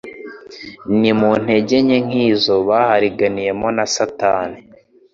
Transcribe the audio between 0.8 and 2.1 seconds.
Ni mu ntege nke